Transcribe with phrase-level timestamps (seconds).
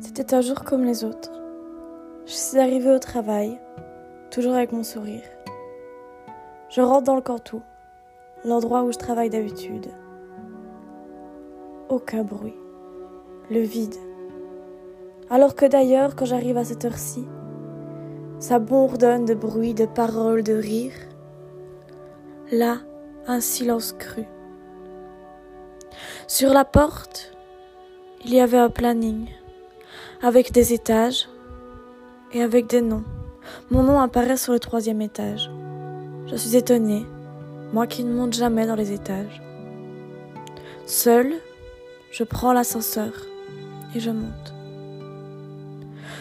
[0.00, 1.32] C'était un jour comme les autres.
[2.26, 3.58] Je suis arrivée au travail,
[4.30, 5.24] toujours avec mon sourire.
[6.68, 7.62] Je rentre dans le cantou,
[8.44, 9.88] l'endroit où je travaille d'habitude.
[11.88, 12.56] Aucun bruit,
[13.50, 13.96] le vide.
[15.28, 17.26] Alors que d'ailleurs, quand j'arrive à cette heure-ci,
[18.38, 20.92] ça bourdonne de bruit, de paroles, de rires.
[22.50, 22.78] Là,
[23.26, 24.24] un silence cru.
[26.26, 27.36] Sur la porte,
[28.24, 29.28] il y avait un planning,
[30.22, 31.28] avec des étages
[32.32, 33.04] et avec des noms.
[33.70, 35.50] Mon nom apparaît sur le troisième étage.
[36.26, 37.04] Je suis étonnée,
[37.72, 39.42] moi qui ne monte jamais dans les étages.
[40.86, 41.32] Seule,
[42.10, 43.12] je prends l'ascenseur
[43.94, 44.54] et je monte.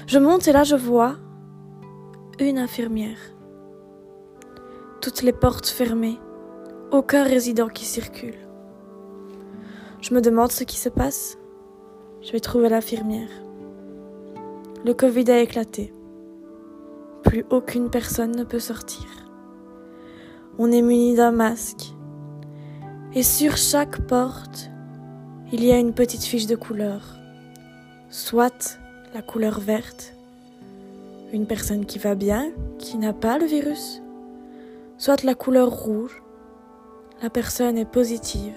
[0.07, 1.15] Je monte et là je vois
[2.39, 3.19] une infirmière.
[4.99, 6.19] Toutes les portes fermées,
[6.91, 8.37] aucun résident qui circule.
[10.01, 11.37] Je me demande ce qui se passe.
[12.21, 13.29] Je vais trouver l'infirmière.
[14.85, 15.93] Le Covid a éclaté.
[17.23, 19.05] Plus aucune personne ne peut sortir.
[20.57, 21.93] On est muni d'un masque.
[23.13, 24.69] Et sur chaque porte,
[25.51, 27.17] il y a une petite fiche de couleur.
[28.09, 28.79] Soit
[29.13, 30.13] la couleur verte,
[31.33, 34.01] une personne qui va bien, qui n'a pas le virus.
[34.97, 36.21] Soit la couleur rouge,
[37.21, 38.55] la personne est positive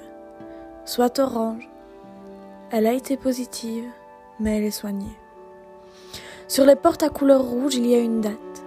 [0.85, 1.69] soit orange.
[2.71, 3.85] Elle a été positive,
[4.41, 5.17] mais elle est soignée.
[6.47, 8.65] Sur les portes à couleur rouge, il y a une date.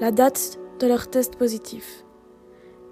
[0.00, 2.04] La date de leur test positif.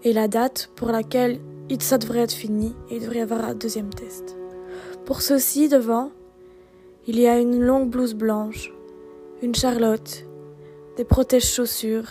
[0.03, 1.41] Et la date pour laquelle
[1.81, 4.37] ça devrait être fini et il devrait y avoir un deuxième test.
[5.07, 6.11] Pour ceci, devant,
[7.07, 8.73] il y a une longue blouse blanche,
[9.43, 10.27] une charlotte,
[10.97, 12.11] des protèges chaussures,